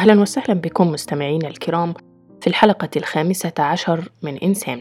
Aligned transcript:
أهلا 0.00 0.20
وسهلا 0.20 0.54
بكم 0.54 0.92
مستمعينا 0.92 1.48
الكرام 1.48 1.94
في 2.40 2.46
الحلقة 2.46 2.88
الخامسة 2.96 3.52
عشر 3.58 4.08
من 4.22 4.36
إنسان. 4.36 4.80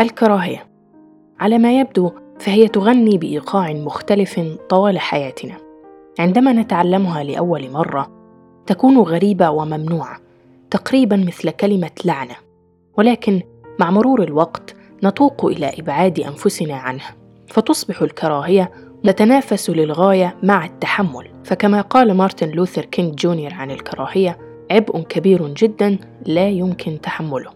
الكراهية 0.00 0.66
على 1.40 1.58
ما 1.58 1.80
يبدو 1.80 2.10
فهي 2.38 2.68
تغني 2.68 3.18
بإيقاع 3.18 3.72
مختلف 3.72 4.40
طوال 4.68 4.98
حياتنا. 4.98 5.56
عندما 6.18 6.52
نتعلمها 6.52 7.24
لأول 7.24 7.70
مرة 7.70 8.10
تكون 8.66 8.98
غريبة 8.98 9.50
وممنوعة، 9.50 10.20
تقريبا 10.70 11.16
مثل 11.16 11.50
كلمة 11.50 11.90
لعنة، 12.04 12.36
ولكن 12.96 13.42
مع 13.80 13.90
مرور 13.90 14.22
الوقت 14.22 14.76
نتوق 15.04 15.44
إلى 15.46 15.72
إبعاد 15.78 16.20
أنفسنا 16.20 16.74
عنها، 16.74 17.16
فتصبح 17.46 18.02
الكراهية 18.02 18.70
نتنافس 19.04 19.70
للغاية 19.70 20.36
مع 20.42 20.66
التحمل. 20.66 21.28
فكما 21.44 21.80
قال 21.80 22.14
مارتن 22.14 22.48
لوثر 22.48 22.84
كينج 22.84 23.14
جونيور 23.14 23.54
عن 23.54 23.70
الكراهية 23.70 24.38
عبء 24.70 25.00
كبير 25.00 25.48
جدا 25.48 25.98
لا 26.26 26.48
يمكن 26.48 27.00
تحمله. 27.00 27.50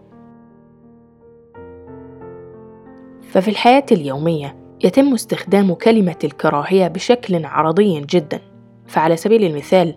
ففي 3.21 3.47
الحياة 3.47 3.85
اليومية 3.91 4.55
يتم 4.83 5.13
استخدام 5.13 5.73
كلمة 5.73 6.15
الكراهية 6.23 6.87
بشكل 6.87 7.45
عرضي 7.45 8.01
جدا. 8.01 8.39
فعلى 8.87 9.15
سبيل 9.17 9.43
المثال 9.43 9.95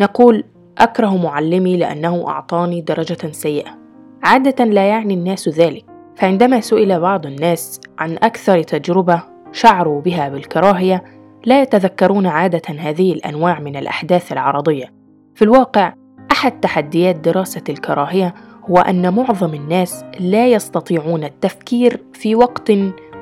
نقول 0.00 0.44
أكره 0.78 1.16
معلمي 1.16 1.76
لأنه 1.76 2.28
أعطاني 2.28 2.80
درجة 2.80 3.32
سيئة. 3.32 3.78
عادة 4.22 4.64
لا 4.64 4.88
يعني 4.88 5.14
الناس 5.14 5.48
ذلك. 5.48 5.84
فعندما 6.16 6.60
سئل 6.60 7.00
بعض 7.00 7.26
الناس 7.26 7.80
عن 7.98 8.12
أكثر 8.22 8.62
تجربة 8.62 9.22
شعروا 9.52 10.00
بها 10.00 10.28
بالكراهية 10.28 11.04
لا 11.44 11.62
يتذكرون 11.62 12.26
عادة 12.26 12.62
هذه 12.78 13.12
الأنواع 13.12 13.60
من 13.60 13.76
الأحداث 13.76 14.32
العرضية. 14.32 14.92
في 15.34 15.42
الواقع 15.42 15.94
أحد 16.32 16.60
تحديات 16.60 17.16
دراسة 17.16 17.64
الكراهية 17.68 18.34
هو 18.70 18.78
أن 18.78 19.14
معظم 19.14 19.54
الناس 19.54 20.04
لا 20.20 20.46
يستطيعون 20.46 21.24
التفكير 21.24 22.00
في 22.12 22.34
وقت 22.34 22.72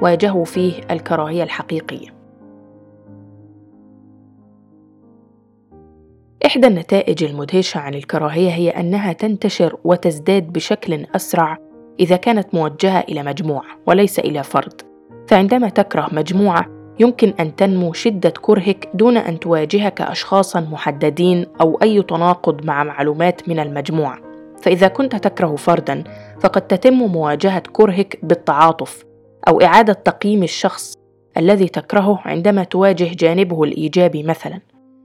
واجهوا 0.03 0.45
فيه 0.45 0.73
الكراهية 0.91 1.43
الحقيقية. 1.43 2.09
إحدى 6.47 6.67
النتائج 6.67 7.25
المدهشة 7.25 7.79
عن 7.79 7.95
الكراهية 7.95 8.51
هي 8.51 8.71
أنها 8.71 9.13
تنتشر 9.13 9.77
وتزداد 9.85 10.53
بشكل 10.53 11.07
أسرع 11.17 11.59
إذا 12.01 12.17
كانت 12.17 12.55
موجهة 12.55 13.01
إلى 13.01 13.23
مجموعة 13.23 13.79
وليس 13.87 14.19
إلى 14.19 14.43
فرد. 14.43 14.88
فعندما 15.29 15.69
تكره 15.69 16.09
مجموعة 16.13 16.67
يمكن 17.01 17.35
أن 17.41 17.57
تنمو 17.57 17.93
شدة 17.93 18.33
كرهك 18.41 18.89
دون 18.95 19.17
أن 19.17 19.41
تواجهك 19.41 20.01
أشخاصا 20.01 20.61
محددين 20.61 21.47
أو 21.61 21.79
أي 21.83 22.03
تناقض 22.03 22.65
مع 22.65 22.85
معلومات 22.85 23.49
من 23.49 23.61
المجموعة. 23.61 24.19
فإذا 24.63 24.89
كنت 24.89 25.17
تكره 25.17 25.57
فردا 25.57 26.05
فقد 26.41 26.63
تتم 26.63 26.95
مواجهة 26.95 27.63
كرهك 27.73 28.19
بالتعاطف 28.23 29.05
أو 29.49 29.61
إعادة 29.61 29.93
تقييم 29.93 30.43
الشخص 30.43 30.95
الذي 31.37 31.69
تكرهه 31.69 32.21
عندما 32.25 32.65
تواجه 32.65 33.15
جانبه 33.15 33.65
الإيجابي 33.65 34.23
مثلا. 34.23 34.61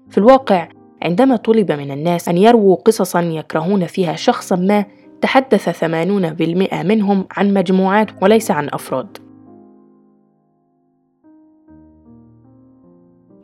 في 0.09 0.17
الواقع 0.17 0.67
عندما 1.01 1.35
طلب 1.35 1.71
من 1.71 1.91
الناس 1.91 2.29
أن 2.29 2.37
يرووا 2.37 2.75
قصصا 2.75 3.21
يكرهون 3.21 3.85
فيها 3.85 4.15
شخصا 4.15 4.55
ما 4.55 4.85
تحدث 5.21 5.69
80% 5.69 6.83
منهم 6.83 7.27
عن 7.31 7.53
مجموعات 7.53 8.07
وليس 8.21 8.51
عن 8.51 8.69
أفراد. 8.73 9.22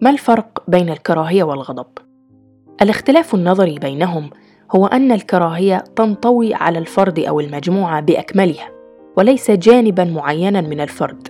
ما 0.01 0.09
الفرق 0.09 0.63
بين 0.67 0.89
الكراهية 0.89 1.43
والغضب؟ 1.43 1.87
الاختلاف 2.81 3.35
النظري 3.35 3.79
بينهم 3.79 4.29
هو 4.75 4.85
أن 4.85 5.11
الكراهية 5.11 5.83
تنطوي 5.95 6.53
على 6.53 6.79
الفرد 6.79 7.19
أو 7.19 7.39
المجموعة 7.39 8.01
بأكملها 8.01 8.69
وليس 9.17 9.51
جانبا 9.51 10.03
معينا 10.03 10.61
من 10.61 10.81
الفرد. 10.81 11.27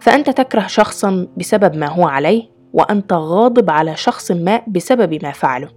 فأنت 0.00 0.30
تكره 0.30 0.66
شخصا 0.66 1.26
بسبب 1.36 1.76
ما 1.76 1.86
هو 1.86 2.04
عليه 2.04 2.42
وأنت 2.72 3.12
غاضب 3.12 3.70
على 3.70 3.96
شخص 3.96 4.30
ما 4.30 4.62
بسبب 4.66 5.24
ما 5.24 5.32
فعله. 5.32 5.68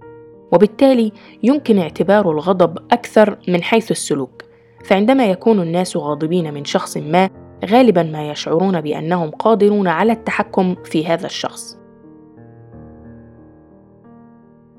وبالتالي 0.52 1.12
يمكن 1.42 1.78
اعتبار 1.78 2.30
الغضب 2.30 2.78
أكثر 2.92 3.38
من 3.48 3.62
حيث 3.62 3.90
السلوك. 3.90 4.42
فعندما 4.84 5.26
يكون 5.26 5.60
الناس 5.60 5.96
غاضبين 5.96 6.54
من 6.54 6.64
شخص 6.64 6.96
ما 6.96 7.30
غالبا 7.64 8.02
ما 8.02 8.30
يشعرون 8.30 8.80
بأنهم 8.80 9.30
قادرون 9.30 9.88
على 9.88 10.12
التحكم 10.12 10.74
في 10.84 11.06
هذا 11.06 11.26
الشخص. 11.26 11.77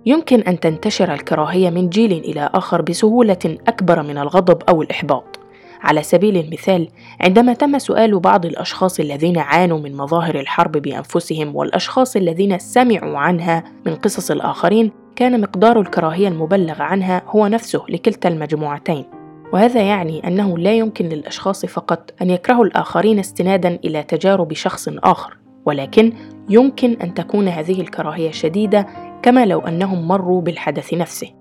يمكن 0.06 0.42
أن 0.42 0.60
تنتشر 0.60 1.14
الكراهية 1.14 1.70
من 1.70 1.90
جيل 1.90 2.12
إلى 2.12 2.50
آخر 2.54 2.82
بسهولة 2.82 3.58
أكبر 3.68 4.04
من 4.04 4.18
الغضب 4.18 4.64
أو 4.70 4.82
الإحباط. 4.82 5.40
على 5.82 6.04
سبيل 6.04 6.38
المثال، 6.38 6.88
عندما 7.22 7.54
تم 7.54 7.80
سؤال 7.80 8.20
بعض 8.20 8.46
الأشخاص 8.46 9.00
الذين 9.00 9.38
عانوا 9.38 9.80
من 9.80 9.96
مظاهر 9.96 10.40
الحرب 10.40 10.72
بأنفسهم 10.72 11.56
والأشخاص 11.56 12.16
الذين 12.16 12.60
سمعوا 12.60 13.18
عنها 13.18 13.64
من 13.86 13.96
قصص 13.96 14.32
الآخرين، 14.32 14.92
كان 15.16 15.42
مقدار 15.42 15.80
الكراهية 15.80 16.28
المبلغ 16.28 16.82
عنها 16.82 17.22
هو 17.28 17.48
نفسه 17.48 17.84
لكلتا 17.90 18.30
المجموعتين. 18.30 19.06
وهذا 19.54 19.82
يعني 19.82 20.28
أنه 20.28 20.58
لا 20.58 20.74
يمكن 20.74 21.06
للأشخاص 21.06 21.66
فقط 21.66 22.14
أن 22.22 22.30
يكرهوا 22.30 22.66
الآخرين 22.66 23.20
استنادا 23.20 23.80
إلى 23.86 24.04
تجارب 24.04 24.54
شخص 24.54 24.90
آخر، 24.90 25.38
ولكن 25.66 26.14
يمكن 26.50 26.98
أن 27.02 27.14
تكون 27.14 27.48
هذه 27.48 27.82
الكراهية 27.82 28.32
شديدة 28.32 28.88
كما 29.22 29.46
لو 29.46 29.60
أنهم 29.60 30.08
مروا 30.08 30.42
بالحدث 30.42 30.94
نفسه. 30.94 31.32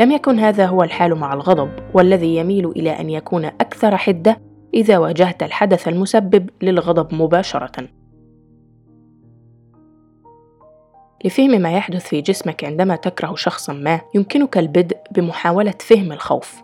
لم 0.00 0.10
يكن 0.12 0.38
هذا 0.38 0.66
هو 0.66 0.82
الحال 0.82 1.14
مع 1.14 1.34
الغضب 1.34 1.70
والذي 1.94 2.36
يميل 2.36 2.68
إلى 2.68 2.90
أن 2.90 3.10
يكون 3.10 3.44
أكثر 3.44 3.96
حدة 3.96 4.40
إذا 4.74 4.98
واجهت 4.98 5.42
الحدث 5.42 5.88
المسبب 5.88 6.50
للغضب 6.62 7.14
مباشرة. 7.14 7.88
لفهم 11.24 11.50
ما 11.50 11.72
يحدث 11.72 12.06
في 12.06 12.20
جسمك 12.20 12.64
عندما 12.64 12.96
تكره 12.96 13.34
شخصا 13.34 13.72
ما 13.72 14.00
يمكنك 14.14 14.58
البدء 14.58 14.96
بمحاولة 15.10 15.74
فهم 15.80 16.12
الخوف. 16.12 16.62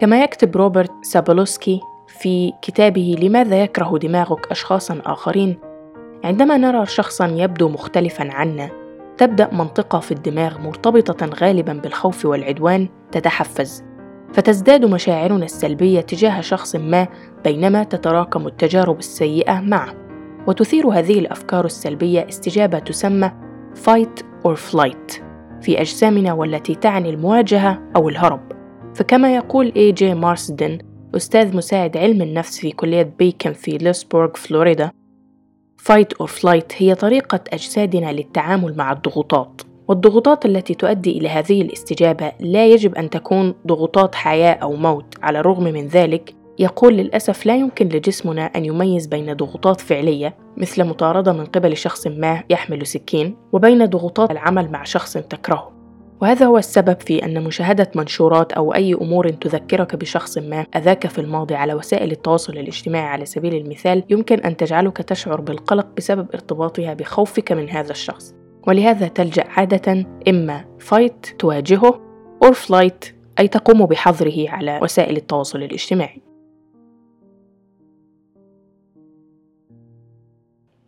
كما 0.00 0.22
يكتب 0.22 0.56
روبرت 0.56 0.92
سابولوسكي 1.02 1.80
في 2.08 2.52
كتابه 2.62 3.16
لماذا 3.20 3.62
يكره 3.62 3.98
دماغك 3.98 4.50
اشخاصا 4.50 5.02
آخرين؟ 5.06 5.58
عندما 6.24 6.56
نرى 6.56 6.86
شخصا 6.86 7.26
يبدو 7.26 7.68
مختلفا 7.68 8.32
عنا 8.32 8.83
تبدأ 9.18 9.54
منطقة 9.54 10.00
في 10.00 10.12
الدماغ 10.12 10.58
مرتبطة 10.58 11.26
غالبا 11.26 11.72
بالخوف 11.72 12.26
والعدوان 12.26 12.88
تتحفز 13.12 13.84
فتزداد 14.34 14.84
مشاعرنا 14.84 15.44
السلبية 15.44 16.00
تجاه 16.00 16.40
شخص 16.40 16.76
ما 16.76 17.08
بينما 17.44 17.84
تتراكم 17.84 18.46
التجارب 18.46 18.98
السيئة 18.98 19.60
معه. 19.60 19.94
وتثير 20.46 20.88
هذه 20.88 21.18
الأفكار 21.18 21.64
السلبية 21.64 22.28
استجابة 22.28 22.78
تسمى 22.78 23.32
fight 23.86 24.22
or 24.48 24.56
flight 24.72 25.22
في 25.62 25.80
أجسامنا 25.80 26.32
والتي 26.32 26.74
تعني 26.74 27.10
المواجهة 27.10 27.82
أو 27.96 28.08
الهرب. 28.08 28.52
فكما 28.94 29.34
يقول 29.34 29.72
اي 29.76 29.92
جي 29.92 30.14
مارسدن 30.14 30.78
أستاذ 31.16 31.56
مساعد 31.56 31.96
علم 31.96 32.22
النفس 32.22 32.60
في 32.60 32.72
كلية 32.72 33.14
بيكن 33.18 33.52
في 33.52 33.70
ليسبورغ 33.70 34.30
فلوريدا 34.34 34.90
Fight 35.88 36.22
or 36.22 36.26
flight 36.26 36.72
هي 36.76 36.94
طريقة 36.94 37.40
أجسادنا 37.52 38.12
للتعامل 38.12 38.76
مع 38.76 38.92
الضغوطات 38.92 39.62
والضغوطات 39.88 40.46
التي 40.46 40.74
تؤدي 40.74 41.18
إلى 41.18 41.28
هذه 41.28 41.62
الاستجابة 41.62 42.32
لا 42.40 42.66
يجب 42.66 42.94
أن 42.94 43.10
تكون 43.10 43.54
ضغوطات 43.66 44.14
حياة 44.14 44.54
أو 44.54 44.72
موت. 44.72 45.14
على 45.22 45.40
الرغم 45.40 45.64
من 45.64 45.86
ذلك 45.86 46.34
يقول 46.58 46.94
للأسف 46.94 47.46
لا 47.46 47.56
يمكن 47.56 47.88
لجسمنا 47.88 48.44
أن 48.44 48.64
يميز 48.64 49.06
بين 49.06 49.32
ضغوطات 49.32 49.80
فعلية 49.80 50.36
مثل 50.56 50.84
مطاردة 50.84 51.32
من 51.32 51.44
قبل 51.44 51.76
شخص 51.76 52.06
ما 52.06 52.42
يحمل 52.50 52.86
سكين 52.86 53.36
وبين 53.52 53.86
ضغوطات 53.86 54.30
العمل 54.30 54.70
مع 54.70 54.84
شخص 54.84 55.12
تكرهه. 55.12 55.73
وهذا 56.24 56.46
هو 56.46 56.58
السبب 56.58 57.00
في 57.00 57.24
أن 57.24 57.44
مشاهدة 57.44 57.90
منشورات 57.94 58.52
أو 58.52 58.74
أي 58.74 58.94
أمور 58.94 59.28
تذكرك 59.28 59.96
بشخص 59.96 60.38
ما 60.38 60.66
أذاك 60.76 61.06
في 61.06 61.20
الماضي 61.20 61.54
على 61.54 61.74
وسائل 61.74 62.12
التواصل 62.12 62.52
الاجتماعي 62.52 63.06
على 63.06 63.26
سبيل 63.26 63.54
المثال 63.54 64.04
يمكن 64.10 64.40
أن 64.40 64.56
تجعلك 64.56 64.96
تشعر 64.96 65.40
بالقلق 65.40 65.86
بسبب 65.96 66.26
ارتباطها 66.34 66.94
بخوفك 66.94 67.52
من 67.52 67.70
هذا 67.70 67.90
الشخص. 67.90 68.34
ولهذا 68.66 69.08
تلجأ 69.08 69.44
عادة 69.48 70.06
إما 70.28 70.64
fight 70.78 71.26
تواجهه 71.38 72.00
أو 72.44 72.52
flight 72.52 73.04
أي 73.38 73.48
تقوم 73.48 73.86
بحظره 73.86 74.50
على 74.50 74.80
وسائل 74.82 75.16
التواصل 75.16 75.62
الاجتماعي. 75.62 76.22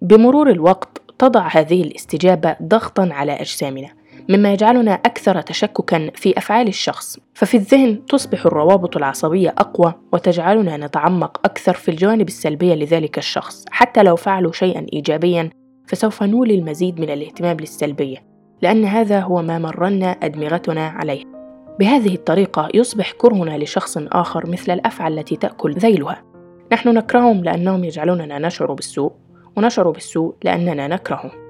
بمرور 0.02 0.50
الوقت 0.50 1.02
تضع 1.18 1.48
هذه 1.48 1.82
الاستجابة 1.82 2.56
ضغطا 2.62 3.08
على 3.12 3.32
أجسامنا. 3.32 4.05
مما 4.28 4.52
يجعلنا 4.52 4.92
أكثر 4.92 5.40
تشككا 5.40 6.10
في 6.14 6.38
أفعال 6.38 6.68
الشخص. 6.68 7.18
ففي 7.34 7.56
الذهن 7.56 8.06
تصبح 8.06 8.46
الروابط 8.46 8.96
العصبية 8.96 9.54
أقوى 9.58 9.94
وتجعلنا 10.12 10.76
نتعمق 10.76 11.40
أكثر 11.44 11.74
في 11.74 11.90
الجوانب 11.90 12.28
السلبية 12.28 12.74
لذلك 12.74 13.18
الشخص. 13.18 13.64
حتى 13.70 14.02
لو 14.02 14.16
فعلوا 14.16 14.52
شيئا 14.52 14.86
إيجابيا 14.92 15.50
فسوف 15.86 16.22
نولي 16.22 16.54
المزيد 16.54 17.00
من 17.00 17.10
الاهتمام 17.10 17.56
للسلبية 17.56 18.16
لأن 18.62 18.84
هذا 18.84 19.20
هو 19.20 19.42
ما 19.42 19.58
مرنا 19.58 20.10
أدمغتنا 20.10 20.88
عليه. 20.88 21.24
بهذه 21.78 22.14
الطريقة 22.14 22.68
يصبح 22.74 23.12
كرهنا 23.12 23.58
لشخص 23.58 23.98
آخر 23.98 24.50
مثل 24.50 24.72
الأفعى 24.72 25.08
التي 25.08 25.36
تأكل 25.36 25.72
ذيلها. 25.72 26.22
نحن 26.72 26.88
نكرههم 26.88 27.44
لأنهم 27.44 27.84
يجعلوننا 27.84 28.38
نشعر 28.38 28.72
بالسوء 28.72 29.12
ونشعر 29.56 29.90
بالسوء 29.90 30.34
لأننا 30.44 30.88
نكرههم. 30.88 31.45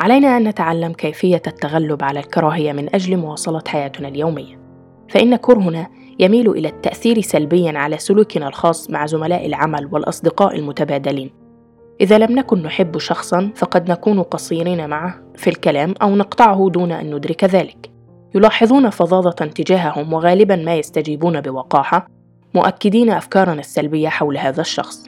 علينا 0.00 0.36
أن 0.36 0.48
نتعلم 0.48 0.92
كيفية 0.92 1.42
التغلب 1.46 2.04
على 2.04 2.20
الكراهية 2.20 2.72
من 2.72 2.94
أجل 2.94 3.16
مواصلة 3.16 3.62
حياتنا 3.68 4.08
اليومية. 4.08 4.60
فإن 5.08 5.36
كرهنا 5.36 5.86
يميل 6.18 6.50
إلى 6.50 6.68
التأثير 6.68 7.20
سلبيا 7.20 7.78
على 7.78 7.98
سلوكنا 7.98 8.48
الخاص 8.48 8.90
مع 8.90 9.06
زملاء 9.06 9.46
العمل 9.46 9.88
والأصدقاء 9.92 10.56
المتبادلين. 10.56 11.30
إذا 12.00 12.18
لم 12.18 12.38
نكن 12.38 12.62
نحب 12.62 12.98
شخصا 12.98 13.50
فقد 13.56 13.90
نكون 13.90 14.22
قصيرين 14.22 14.88
معه 14.88 15.22
في 15.36 15.50
الكلام 15.50 15.94
أو 16.02 16.16
نقطعه 16.16 16.70
دون 16.70 16.92
أن 16.92 17.14
ندرك 17.14 17.44
ذلك. 17.44 17.90
يلاحظون 18.34 18.90
فظاظة 18.90 19.30
تجاههم 19.30 20.12
وغالبا 20.12 20.56
ما 20.56 20.74
يستجيبون 20.74 21.40
بوقاحة 21.40 22.06
مؤكدين 22.54 23.10
أفكارنا 23.10 23.60
السلبية 23.60 24.08
حول 24.08 24.38
هذا 24.38 24.60
الشخص. 24.60 25.06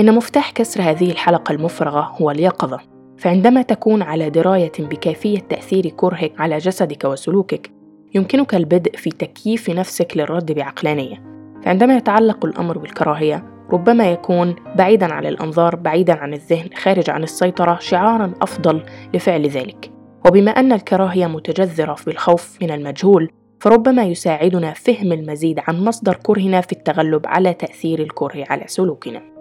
إن 0.00 0.14
مفتاح 0.14 0.50
كسر 0.50 0.82
هذه 0.82 1.10
الحلقة 1.10 1.52
المفرغة 1.52 2.12
هو 2.20 2.30
اليقظة. 2.30 2.93
فعندما 3.18 3.62
تكون 3.62 4.02
على 4.02 4.30
دراية 4.30 4.72
بكيفية 4.78 5.38
تأثير 5.38 5.88
كرهك 5.88 6.32
على 6.40 6.58
جسدك 6.58 7.04
وسلوكك 7.04 7.70
يمكنك 8.14 8.54
البدء 8.54 8.96
في 8.96 9.10
تكييف 9.10 9.70
نفسك 9.70 10.16
للرد 10.16 10.52
بعقلانية 10.52 11.22
فعندما 11.62 11.96
يتعلق 11.96 12.44
الأمر 12.44 12.78
بالكراهية 12.78 13.44
ربما 13.70 14.12
يكون 14.12 14.56
بعيدا 14.76 15.14
عن 15.14 15.26
الأنظار 15.26 15.76
بعيدا 15.76 16.14
عن 16.14 16.34
الذهن 16.34 16.68
خارج 16.74 17.10
عن 17.10 17.22
السيطرة 17.22 17.78
شعارا 17.80 18.32
أفضل 18.42 18.82
لفعل 19.14 19.46
ذلك 19.46 19.90
وبما 20.26 20.50
أن 20.50 20.72
الكراهية 20.72 21.26
متجذرة 21.26 21.96
بالخوف 22.06 22.58
من 22.62 22.70
المجهول 22.70 23.30
فربما 23.60 24.04
يساعدنا 24.04 24.72
فهم 24.72 25.12
المزيد 25.12 25.60
عن 25.68 25.84
مصدر 25.84 26.16
كرهنا 26.22 26.60
في 26.60 26.72
التغلب 26.72 27.26
على 27.26 27.54
تأثير 27.54 28.00
الكره 28.00 28.44
على 28.50 28.64
سلوكنا. 28.66 29.33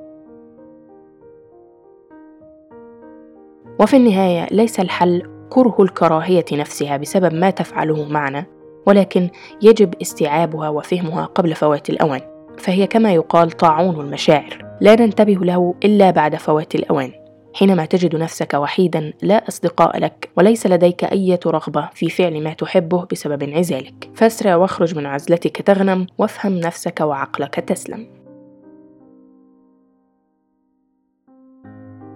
وفي 3.79 3.97
النهاية 3.97 4.47
ليس 4.51 4.79
الحل 4.79 5.23
كره 5.49 5.75
الكراهية 5.79 6.45
نفسها 6.51 6.97
بسبب 6.97 7.33
ما 7.33 7.49
تفعله 7.49 8.09
معنا، 8.09 8.45
ولكن 8.85 9.29
يجب 9.61 9.93
استيعابها 10.01 10.69
وفهمها 10.69 11.25
قبل 11.25 11.55
فوات 11.55 11.89
الأوان، 11.89 12.21
فهي 12.57 12.87
كما 12.87 13.13
يقال 13.13 13.51
طاعون 13.51 13.99
المشاعر، 13.99 14.65
لا 14.81 14.95
ننتبه 14.95 15.33
له 15.45 15.75
إلا 15.83 16.11
بعد 16.11 16.35
فوات 16.35 16.75
الأوان. 16.75 17.11
حينما 17.55 17.85
تجد 17.85 18.15
نفسك 18.15 18.53
وحيدا 18.53 19.13
لا 19.21 19.47
أصدقاء 19.47 19.99
لك 19.99 20.29
وليس 20.37 20.67
لديك 20.67 21.03
أي 21.03 21.39
رغبة 21.45 21.89
في 21.93 22.09
فعل 22.09 22.43
ما 22.43 22.53
تحبه 22.53 23.05
بسبب 23.11 23.43
انعزالك. 23.43 24.09
فاسرع 24.15 24.55
واخرج 24.55 24.95
من 24.95 25.05
عزلتك 25.05 25.61
تغنم 25.61 26.07
وافهم 26.17 26.59
نفسك 26.59 27.01
وعقلك 27.01 27.55
تسلم. 27.55 28.07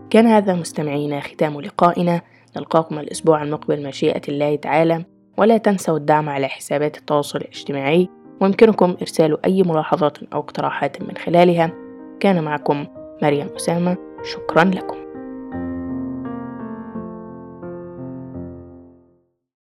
كان 0.09 0.27
هذا 0.27 0.53
مستمعينا 0.53 1.19
ختام 1.19 1.61
لقائنا. 1.61 2.21
نلقاكم 2.57 2.99
الأسبوع 2.99 3.43
المقبل 3.43 3.87
مشيئة 3.87 4.21
الله 4.29 4.55
تعالى 4.55 5.05
ولا 5.37 5.57
تنسوا 5.57 5.97
الدعم 5.97 6.29
على 6.29 6.47
حسابات 6.47 6.97
التواصل 6.97 7.39
الاجتماعي. 7.39 8.09
ويمكنكم 8.41 8.97
إرسال 9.01 9.45
أي 9.45 9.63
ملاحظات 9.63 10.17
أو 10.23 10.39
اقتراحات 10.39 11.01
من 11.01 11.17
خلالها. 11.17 11.71
كان 12.19 12.43
معكم 12.43 12.85
مريم 13.21 13.47
أسامة. 13.55 13.97
شكرا 14.23 14.63
لكم. 14.63 15.06